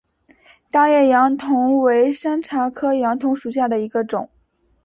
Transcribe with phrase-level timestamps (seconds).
[0.71, 4.31] 大叶杨桐为山茶科杨桐属下的一个种。